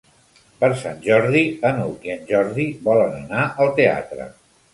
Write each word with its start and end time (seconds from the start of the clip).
Per 0.61 0.69
Sant 0.83 1.03
Jordi 1.03 1.43
n'Hug 1.65 2.07
i 2.09 2.15
en 2.15 2.25
Jordi 2.31 2.67
volen 2.89 3.15
anar 3.21 3.45
al 3.67 3.71
teatre. 3.83 4.29